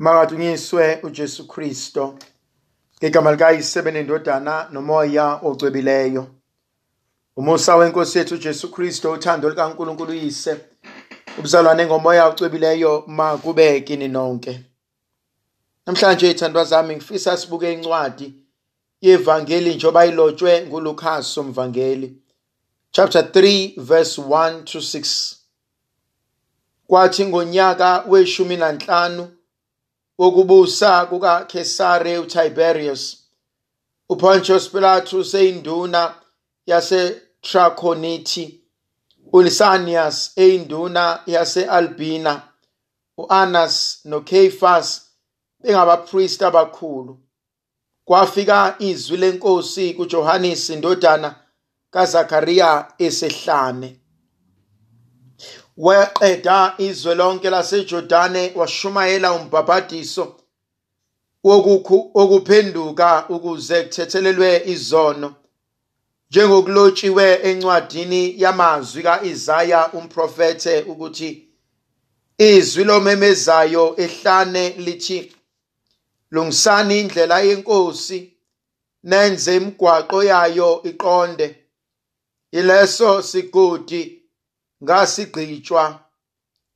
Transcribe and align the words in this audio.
Makadunyiswe 0.00 1.00
uJesu 1.02 1.46
Kristo. 1.46 2.18
Ngegama 2.98 3.32
likayise 3.32 3.82
nendodana 3.82 4.68
nomoya 4.72 5.40
ocwebileyo. 5.42 6.26
Umusa 7.36 7.76
wenkosi 7.76 8.18
yethu 8.18 8.34
uJesu 8.34 8.70
Kristo 8.70 9.12
uthando 9.12 9.50
likaNkuluNkulu 9.50 10.10
uyise. 10.10 10.56
Ubuzalwane 11.38 11.86
ngomoya 11.86 12.26
ocwebileyo 12.26 13.04
makube 13.06 13.80
kini 13.80 14.08
nonke. 14.08 14.64
Namhlanje 15.86 16.30
ithandwa 16.30 16.64
zami 16.64 16.96
ngifisa 16.96 17.36
sibuke 17.36 17.72
incwadi 17.72 18.34
yevangeli 19.00 19.74
njengoba 19.74 20.06
ilotshwe 20.06 20.66
nguLukas 20.66 21.36
umvangeli. 21.36 22.22
Chapter 22.90 23.22
3 23.22 23.80
verse 23.80 24.20
1 24.22 24.64
to 24.64 24.78
6. 24.78 25.36
Kwathi 26.86 27.24
ngonyaka 27.26 28.04
weshumi 28.08 28.56
nanhlanu 28.56 29.28
wokubusa 30.20 31.06
kukaKesare 31.06 32.18
uTiberius 32.18 33.16
uPontius 34.08 34.68
Pilatus 34.68 35.34
eyinduna 35.34 36.14
yaseTrakhonithi 36.66 38.60
uLisanias 39.32 40.32
eyinduna 40.36 41.22
yase-Albina 41.26 42.42
u-Anas 43.18 44.00
noKephas 44.04 45.02
bengabapristi 45.62 46.44
abakhulu. 46.44 47.18
Kwafika 48.04 48.74
izwi 48.78 49.16
lenkosi 49.16 49.94
kuJohannes 49.94 50.70
indodana 50.70 51.34
kaZakhariya 51.90 52.92
esehlane. 52.98 53.99
Waqeda 55.80 56.74
izwe 56.78 57.14
lonke 57.14 57.50
laseJordane 57.50 58.52
washumayela 58.56 59.32
umbhabhadiso 59.32 60.36
wokuphenduka 62.14 63.28
ukuze 63.28 63.82
kuthethelelwe 63.82 64.62
izono. 64.66 65.34
Njengokulotshiwe 66.30 67.34
encwadini 67.42 68.34
yamazwi 68.42 69.02
kaIsaya 69.02 69.92
umprofethe 69.92 70.82
ukuthi 70.82 71.48
izwi 72.38 72.84
lomemezayo 72.84 73.94
ehlane 73.96 74.68
lithi 74.68 75.32
lungisani 76.30 77.00
indlela 77.00 77.40
yenkosi 77.40 78.32
nenze 79.02 79.56
imigwaqo 79.56 80.22
yayo 80.24 80.82
iqonde. 80.82 81.56
Yileso 82.52 83.22
sigodi 83.22 84.19
ngasigqitshwa 84.84 86.00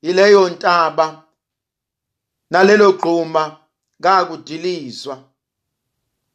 yileyo 0.02 0.48
ntaba 0.48 1.24
nalelo 2.50 2.92
gquma 2.92 3.44
ngakudilizwa. 4.00 5.16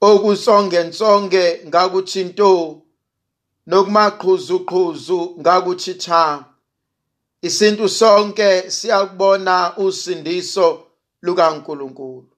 Okusongensonge 0.02 1.46
ngakuthi 1.68 2.24
nto 2.24 2.82
nokumaqhuzuqhuzu 3.68 5.20
ngakuthi 5.40 5.94
tha 5.94 6.24
isintu 7.42 7.90
sonke 7.90 8.72
siyakubona 8.72 9.78
usindiso 9.78 10.68
lukaNkuluNkulu. 11.22 12.30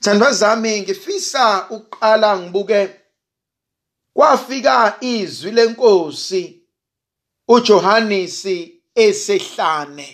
Thandwa 0.00 0.32
zami 0.32 0.80
ngifisa 0.80 1.66
uqala 1.70 2.38
ngibuke 2.38 2.80
kwafika 4.14 4.96
izwi 5.00 5.50
lenkosi 5.50 6.59
uJohannes 7.54 8.46
esehlane. 8.94 10.08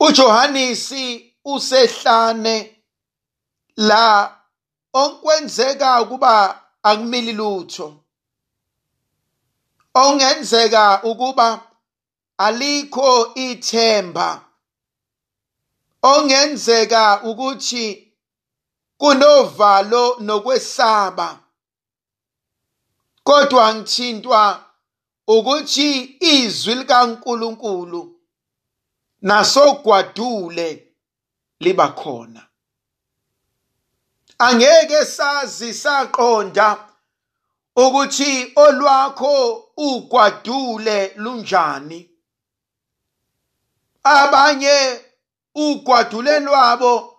uJohannes 0.00 0.92
usehlane. 1.44 2.76
La 3.76 4.36
okwenzeka 4.92 6.04
kuba 6.04 6.62
akumili 6.82 7.32
lutho. 7.32 8.04
Ongenzeka 9.94 11.02
ukuba 11.02 11.60
alikho 12.38 13.34
ithemba. 13.34 14.44
Ongenzeka 16.02 17.22
ukuthi 17.22 18.12
kunovalo 18.98 20.16
nokwesaba. 20.20 21.41
Kodwa 23.24 23.74
ngithintwa 23.74 24.64
ukuthi 25.26 26.02
izwi 26.20 26.74
likaNkuluNkulu 26.74 28.20
nasogwadule 29.22 30.94
liba 31.60 31.88
khona. 31.88 32.46
Angeke 34.38 35.04
sazi 35.04 35.74
saqonda 35.74 36.88
ukuthi 37.76 38.52
olwakho 38.56 39.64
ugwadule 39.76 41.14
lunjani. 41.16 42.10
Abanye 44.04 45.00
ugwadule 45.54 46.40
lwabo 46.40 47.18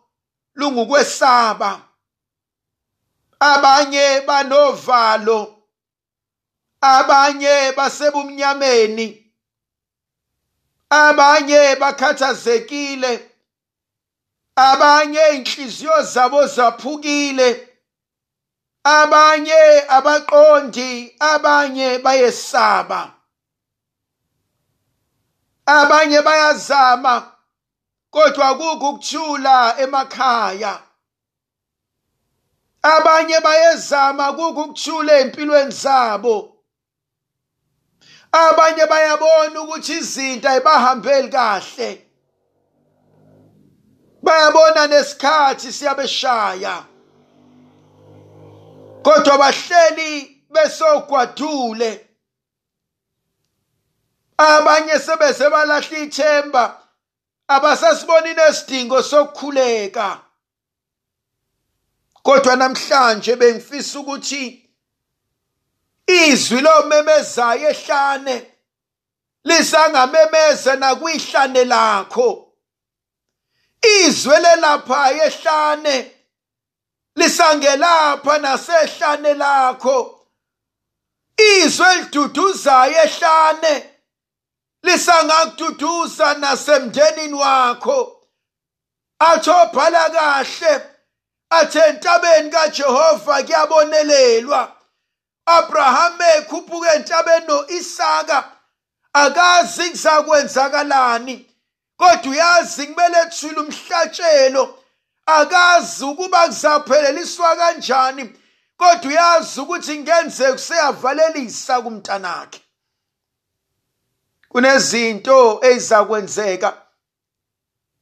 lungukwesaba. 0.56 1.82
Abanye 3.40 4.22
banovalo 4.22 5.53
abanye 6.84 7.72
basebumnyameni. 7.78 9.32
Abanye 10.90 11.76
bakhathazekile. 11.76 13.30
Abanye 14.56 15.30
inhliziyo 15.36 16.02
zabo 16.04 16.48
zaphukile. 16.48 17.70
Abanye 18.84 19.88
abaqondi 19.88 21.16
abanye 21.20 22.00
bayesaba. 22.00 23.12
Abanye 25.66 26.22
bayazama 26.22 27.32
kodwa 28.12 28.48
akukho 28.50 28.72
ukuthula 28.90 29.80
emakhaya. 29.80 30.84
Abanye 32.82 33.40
bayezama 33.40 34.28
akukho 34.28 34.50
ukuthula 34.50 35.20
empilweni 35.20 35.72
zabo. 35.72 36.53
Abanye 38.32 38.86
bayabona 38.86 39.62
ukuthi 39.62 39.98
izinto 39.98 40.50
ayibahambeli 40.50 41.30
kahle. 41.30 42.08
Bayabona 44.24 44.88
nesikhathi 44.88 45.74
siyabeshaya 45.74 46.86
kodwa 49.04 49.38
bahleli 49.38 50.42
besogwadule. 50.50 52.10
Abanye 54.38 55.00
sebese 55.00 55.50
balahla 55.50 55.98
ithemba 56.00 56.80
abasasiboni 57.48 58.34
nesidingo 58.34 59.04
sokukhuleka. 59.04 60.20
Kodwa 62.24 62.56
namhlanje 62.56 63.36
bengifisa 63.36 64.00
ukuthi 64.00 64.63
izwi 66.14 66.62
lomemezayo 66.62 67.70
ehlane 67.70 68.36
lisangamemeze 69.44 70.76
nakwihlane 70.76 71.64
lakho. 71.66 72.30
Izwe 73.82 74.40
lelapha 74.40 75.12
ehlane 75.12 76.12
lisangelapha 77.16 78.38
nasehlane 78.38 79.34
lakho. 79.34 79.98
Izwe 81.38 81.88
eliduduzayo 81.94 83.04
ehlane 83.04 83.74
lisangakududuza 84.84 86.34
nasemndenini 86.34 87.34
wakho. 87.34 88.20
Athi 89.20 89.50
obhala 89.50 90.10
kahle 90.10 90.74
athi 91.50 91.80
entabeni 91.80 92.50
kaJehova 92.52 93.44
kuyabonelelwa. 93.44 94.83
Abraham 95.46 96.20
ekhuphuka 96.38 96.96
entabeni 96.96 97.48
noIsaka 97.48 98.52
akazi 99.14 99.90
kuzakwenzakalani? 99.90 101.50
Kodwa 101.98 102.32
uyazi 102.32 102.88
kumele 102.88 103.18
ethule 103.22 103.60
umhlatshelo 103.60 104.80
akazi 105.26 106.06
ukuba 106.06 106.48
kuzapheleliswa 106.48 107.56
kanjani? 107.56 108.40
Kodwa 108.78 109.12
uyazi 109.12 109.60
ukuthi 109.60 110.00
ngenzeka 110.00 110.54
useyavalelisa 110.54 111.82
kumntanakhe. 111.82 112.62
Kunezinto 114.50 115.60
ezizakwenzeka 115.66 116.78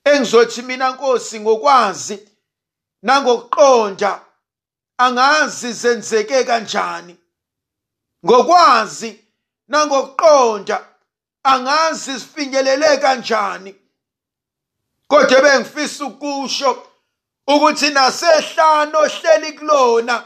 engizothi 0.04 0.62
mina 0.62 0.92
Nkosi 0.92 1.40
ngokwazi 1.40 2.28
nangokuqonda 3.04 4.22
angazi 4.98 5.74
zenzeke 5.74 6.44
kanjani? 6.44 7.21
Ngokwazi 8.26 9.20
nangokuqonda 9.68 10.86
angazi 11.44 12.20
sifinyelele 12.20 12.98
kanjani. 12.98 13.76
Kodwa 15.08 15.42
bengifisa 15.42 16.06
ukusho 16.06 16.88
ukuthi 17.48 17.90
nasehlano 17.90 19.00
ohleli 19.00 19.52
kulona 19.54 20.24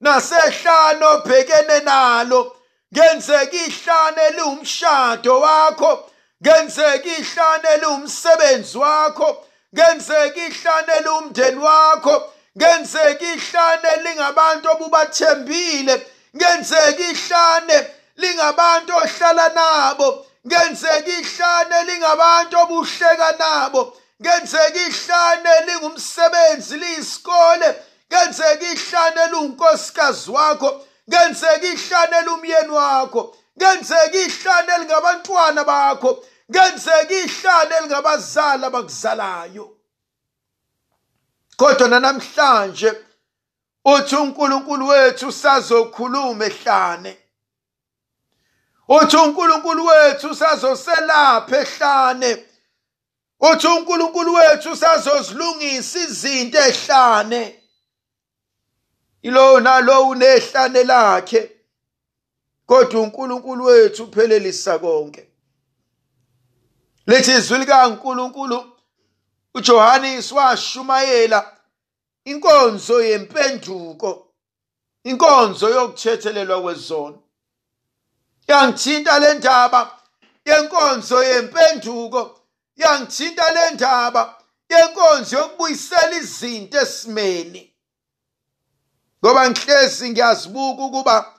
nasehlano 0.00 1.06
obhekene 1.14 1.80
nalo 1.80 2.56
kenzeka 2.94 3.56
ihlane 3.56 4.22
eliwumshado 4.28 5.40
wakho 5.40 6.10
kenzeka 6.44 7.08
ihlane 7.18 7.68
eliwumsebenzi 7.74 8.78
wakho 8.78 9.46
kenzeka 9.76 10.40
ihlane 10.46 10.92
eliwumndeni 10.98 11.58
wakho 11.58 12.32
kenzeka 12.58 13.24
ihlane 13.34 13.90
lingabantu 14.02 14.70
obubathembile 14.70 16.13
kenzeka 16.38 17.02
ihlane 17.10 17.86
lingabantu 18.16 18.92
ohlala 18.92 19.48
nabo. 19.48 20.26
Kenzeka 20.48 21.10
ihlane 21.10 21.82
lingabantu 21.86 22.58
obuhleka 22.58 23.32
nabo. 23.38 23.96
Kenzeka 24.22 24.78
ihlane 24.88 25.66
lingumsebenzi 25.66 26.76
liyisikole. 26.76 27.68
Kenzeka 28.10 28.64
ihlane 28.72 29.26
liwunkosikazi 29.30 30.30
wakho. 30.30 30.86
Kenzeka 31.10 31.66
ihlane 31.66 32.22
lumyeni 32.26 32.70
wakho. 32.70 33.36
Kenzeka 33.58 34.18
ihlane 34.18 34.78
lingabantwana 34.78 35.64
bakho. 35.64 36.24
Kenzeka 36.52 37.14
ihlane 37.14 37.80
lingabazali 37.80 38.64
abakuzalayo. 38.64 39.70
Kodwa 41.56 41.88
namhlanje 41.88 42.92
uthi 43.84 44.16
uNkulunkulu 44.16 44.88
wethu 44.88 45.32
sazokhuluma 45.32 46.44
ehlane. 46.44 47.18
Uthi 48.88 49.16
uNkulunkulu 49.16 49.86
wethu 49.86 50.34
sazoselapha 50.34 51.56
ehlane. 51.56 52.46
Uthi 53.40 53.66
uNkulunkulu 53.66 54.34
wethu 54.34 54.76
sazozilungisa 54.76 55.98
izinto 55.98 56.58
ehlane. 56.58 57.60
Ilo 59.22 59.60
nalo 59.60 60.08
unehlane 60.08 60.84
lakhe 60.84 61.50
kodwa 62.66 63.00
uNkulunkulu 63.00 63.64
wethu 63.64 64.04
uphelelisa 64.04 64.78
konke. 64.78 65.28
Lithi 67.06 67.32
izwi 67.32 67.58
likaNkulunkulu 67.58 68.72
uJohannes 69.54 70.32
washumayela 70.32 71.53
inkonzo 72.24 73.02
yempenduko 73.02 74.10
inkonzo 75.04 75.68
yokuthethelelwa 75.68 76.62
kwezono. 76.62 77.22
Yangithinta 78.48 79.18
le 79.18 79.34
ndaba 79.34 80.00
yenkonzo 80.44 81.24
yempenduko 81.24 82.40
yangithinta 82.76 83.52
le 83.54 83.70
ndaba 83.70 84.22
yenkonzo 84.70 85.36
yokubuyisela 85.38 86.16
izinto 86.16 86.80
esimeni. 86.80 87.74
Ngoba 89.24 89.50
ngihlezi 89.50 90.10
ngiyazibuka 90.10 90.82
ukuba 90.82 91.34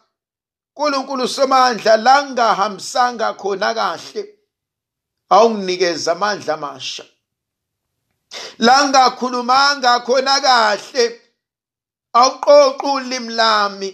uNkulunkulu 0.76 1.28
somandla 1.28 1.98
la 1.98 2.24
ngingahambisanga 2.24 3.34
khona 3.34 3.74
kahle 3.74 4.24
awunginikeza 5.30 6.12
amandla 6.12 6.54
amasha. 6.54 7.06
La 8.58 8.88
ngakhulumanga 8.88 10.00
khona 10.06 10.42
kahle. 10.42 11.22
Awuqoqi 12.14 12.88
ulimi 12.88 13.34
lami. 13.34 13.90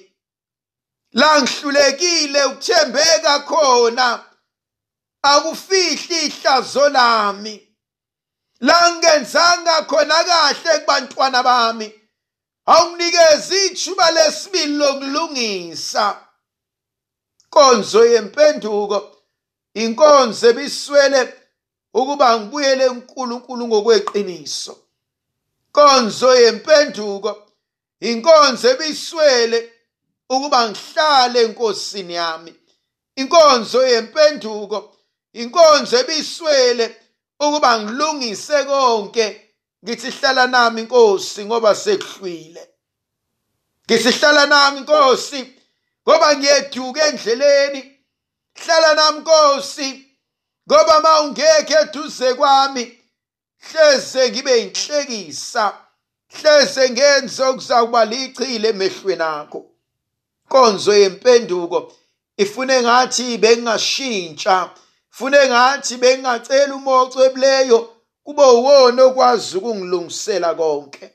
La 1.13 1.41
ngihlulekile 1.41 2.45
ukuthembeka 2.45 3.39
khona. 3.39 4.25
Akufihli 5.23 6.25
ihlazo 6.25 6.89
lami. 6.89 7.55
La 8.61 8.91
ngenzanga 8.91 9.85
khona 9.89 10.23
kahle 10.23 10.79
kubantwana 10.79 11.43
bami. 11.43 11.93
Awunikeza 12.65 13.55
ithuba 13.55 14.11
lesibili 14.11 14.77
lokulungisa. 14.77 16.27
Konzo 17.49 18.05
yempenduko 18.05 19.17
inkonzo 19.73 20.49
ebiswele 20.49 21.40
ukuba 21.93 22.39
ngibuyele 22.39 22.88
uNkulunkulu 22.88 23.67
ngokweqiniso. 23.67 24.77
Konzo 25.71 26.35
yempenduko 26.35 27.47
inkonzo 27.99 28.69
ebiswele 28.69 29.59
ukuba 30.29 30.69
ngihlale 30.69 31.41
enkosini 31.43 32.13
yami. 32.13 32.53
Inkonzo 33.15 33.88
yempenduko 33.88 34.95
inkonzo 35.33 35.97
ebiswele 35.97 36.85
ukuba 37.39 37.79
ngilungise 37.79 38.63
konke. 38.63 39.47
Ngithi 39.83 40.09
hlala 40.11 40.47
nami 40.47 40.81
inkosi 40.81 41.45
ngoba 41.45 41.75
sekuhlwile. 41.75 42.69
Ngithi 43.85 44.11
hlala 44.11 44.45
nami 44.45 44.77
inkosi 44.79 45.39
ngoba 46.07 46.35
ngiyeduka 46.35 47.07
endleleni. 47.07 47.81
Hlala 48.55 48.93
nami 48.93 49.17
inkosi 49.17 50.11
ngoba 50.71 51.01
ma 51.01 51.21
ungekho 51.21 51.79
eduze 51.81 52.33
kwami 52.33 52.97
hleze 53.59 54.29
ngibe 54.29 54.62
inhlekisa 54.62 55.73
hleze 56.27 56.89
ngenze 56.89 57.44
okuzakuba 57.44 58.06
lichile 58.06 58.69
emehlweni 58.69 59.23
akho. 59.23 59.65
Konzo 60.47 60.94
yempenduko 60.94 61.94
ifune 62.38 62.81
ngathi 62.81 63.38
bengashintsha 63.38 64.69
fune 65.09 65.50
ngathi 65.50 65.97
bengacela 65.97 66.75
umoco 66.75 67.19
ebuleyo 67.27 67.79
kube 68.24 68.44
uwona 68.44 69.03
okwazi 69.03 69.57
ukungilungisela 69.57 70.56
konke. 70.56 71.06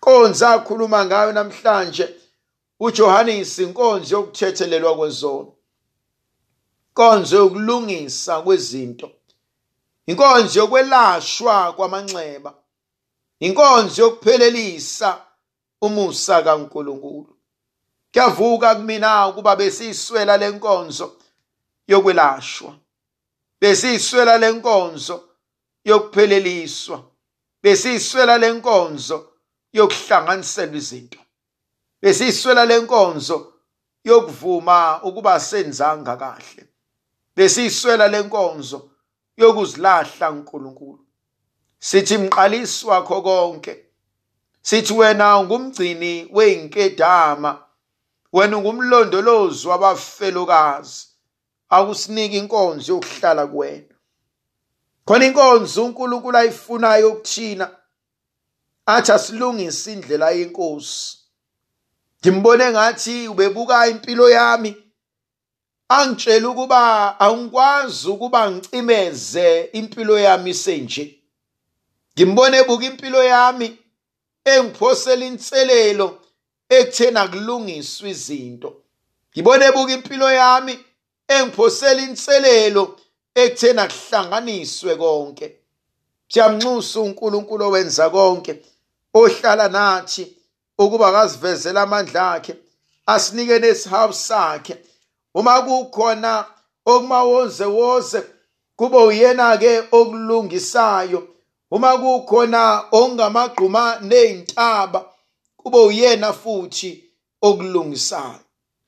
Konza 0.00 0.50
akhuluma 0.50 1.04
ngayo 1.04 1.32
namhlanje 1.32 2.06
uJohannes 2.80 3.58
inkonzo 3.58 4.16
yokuthethelelwa 4.16 4.96
kwezono 4.96 5.52
inkonzo 7.00 7.36
yokulungisa 7.36 8.42
kwezinto. 8.42 9.10
Inkonzo 10.06 10.60
yokwelashwa 10.60 11.72
kwamanxeba. 11.72 12.54
Inkonzo 13.40 14.02
yokuphelelisa 14.02 15.22
umusa 15.80 16.42
kaNkuluNkulu. 16.42 17.36
Kuyavuka 18.12 18.74
kumina 18.74 19.28
ukuba 19.28 19.56
besiyiswela 19.56 20.36
lenkonzo 20.36 21.16
yokwelashwa. 21.88 22.76
Besiyiswela 23.60 24.38
lenkonzo 24.38 25.28
yokupheleliswa 25.84 27.02
besiyiswela 27.62 28.38
lenkonzo 28.38 29.28
yokuhlanganiselwa 29.72 30.76
izinto. 30.76 31.18
Besiyiswela 32.02 32.64
lenkonzo 32.64 33.52
yokuvuma 34.04 35.02
ukuba 35.02 35.40
senzanga 35.40 36.16
kahle. 36.16 36.69
Besiyiswela 37.40 38.08
lenkonzo 38.08 38.90
yokuzilahla 39.36 40.30
uNkulunkulu 40.30 41.06
sithi 41.78 42.18
mqalisi 42.18 42.86
wakho 42.86 43.22
konke. 43.22 43.84
Sithi 44.62 44.92
wena 44.92 45.38
ungumgcini 45.38 46.28
weinkedama 46.32 47.64
wena 48.32 48.56
ungumlondolozi 48.58 49.68
wabafelokazi. 49.68 51.06
Akusinike 51.68 52.38
inkonzo 52.38 52.92
yokuhlala 52.92 53.46
kuwena. 53.46 53.94
Khona 55.04 55.26
inkonzo 55.26 55.84
uNkulunkulu 55.84 56.36
ayifunayo 56.38 57.12
ukuthina 57.12 57.76
athi 58.86 59.12
asilungise 59.12 59.92
indlela 59.92 60.30
yenkosi. 60.30 61.18
Ngimbone 62.20 62.70
ngathi 62.70 63.28
ubebuka 63.28 63.88
impilo 63.88 64.30
yami. 64.30 64.89
Angitshela 65.90 66.48
ukuba 66.48 67.20
angikwazi 67.20 68.08
ukuba 68.08 68.50
ngicimeze 68.50 69.70
impilo 69.72 70.18
yami 70.18 70.54
senje. 70.54 71.04
Ngimbone 72.14 72.56
ebuka 72.62 72.84
impilo 72.86 73.22
yami 73.24 73.78
engiphosela 74.44 75.24
inselelo 75.24 76.06
ekuthena 76.68 77.28
kulungiswa 77.28 78.08
izinto. 78.08 78.70
Ngibone 79.32 79.64
ebuka 79.66 79.92
impilo 79.92 80.28
yami 80.30 80.74
engiphosela 81.28 82.02
inselelo 82.02 82.82
ekuthena 83.34 83.88
kuhlanganiswe 83.88 84.96
konke. 84.96 85.46
Siyamnxusa 86.28 87.00
uNkulunkulu 87.00 87.64
owenza 87.64 88.10
konke 88.10 88.52
ohlala 89.14 89.68
nathi 89.68 90.36
ukuba 90.78 91.08
akazivezela 91.08 91.82
amandla 91.82 92.32
akhe 92.32 92.54
asinike 93.06 93.58
nesihawu 93.58 94.12
sakhe. 94.12 94.76
Uma 95.34 95.62
kukhona 95.62 96.44
okumawoze 96.86 97.64
woze 97.64 98.22
kube 98.76 98.96
uyena 98.96 99.58
ke 99.58 99.82
okulungisayo. 99.92 101.28
Uma 101.70 101.98
kukhona 101.98 102.84
ongamagquma 102.92 103.98
nezintaba 104.00 105.04
kube 105.56 105.78
uyena 105.78 106.32
futhi 106.32 107.04
okulungisayo. 107.42 108.40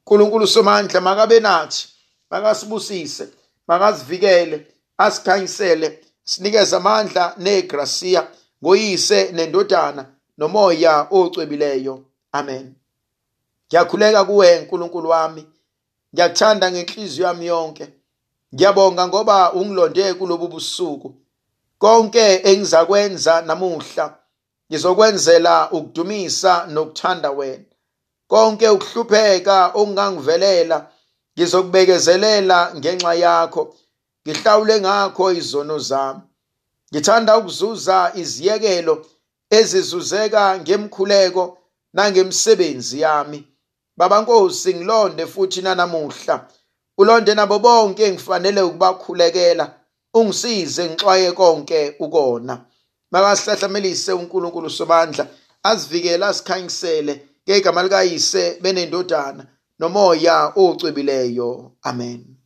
uNkulunkulu 0.07 0.47
somandla 0.47 1.01
makabe 1.01 1.41
nathi 1.41 1.89
makasibusise 2.31 3.29
makazivikele 3.67 4.67
asikhanyisele 4.99 5.99
sinikeze 6.25 6.77
amandla 6.77 7.35
negracia 7.39 8.27
ngoyise 8.63 9.33
nendodana 9.33 10.07
nomoya 10.39 11.07
ocwebileyo. 11.11 12.05
Amen. 12.33 12.75
Ngiyakhuleka 13.69 14.25
kuwe 14.25 14.61
nkulunkulu 14.61 15.09
wami. 15.09 15.47
Ngiyakuthanda 16.15 16.67
ngenhliziyo 16.73 17.27
yami 17.27 17.47
yonke. 17.47 17.87
Ngiyabonga 18.55 19.09
ngoba 19.09 19.53
ungilonde 19.53 20.15
kulobu 20.15 20.49
busuku. 20.49 21.15
Konke 21.79 22.25
engizakwenza 22.51 23.43
namuhla 23.43 24.19
ngizokwenzela 24.71 25.71
ukudumisa 25.71 26.67
nokuthanda 26.67 27.31
wena. 27.31 27.65
Konke 28.29 28.69
ukuhlupheka 28.69 29.57
okungangivelela 29.75 30.79
ngizokubekezelela 31.37 32.59
ngenxa 32.77 33.15
yakho. 33.15 33.63
Ngihlawule 34.27 34.81
ngakho 34.81 35.33
izono 35.33 35.79
zami. 35.79 36.21
Ngithanda 36.91 37.33
ukuzuza 37.39 38.13
iziyekelo 38.15 38.95
ezizuzeka 39.51 40.59
ngemkhuleko 40.59 41.59
nangemsebenzi 41.95 43.01
yami. 43.01 43.41
Baba 43.97 44.21
nkosi 44.21 44.75
ngilonde 44.75 45.27
futhi 45.27 45.63
nanamuhla. 45.63 46.49
Ulonde 46.99 47.35
nabo 47.35 47.59
bonke 47.59 48.05
engifanele 48.05 48.63
ukubakhulekela. 48.63 49.75
Ungisize 50.15 50.85
ngixwaye 50.85 51.33
konke 51.33 51.97
ukona. 51.99 52.65
Makasihlahlamelise 53.13 54.13
uNkulunkulu 54.13 54.71
somandla 54.71 55.27
asivikele 55.63 56.27
asikhanyisele 56.27 57.29
ngegama 57.49 57.83
likayise 57.83 58.59
benendodana 58.63 59.47
nomoya 59.79 60.53
ocwebileyo 60.57 61.73
amen. 61.83 62.42